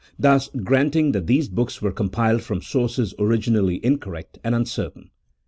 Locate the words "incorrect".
3.85-4.39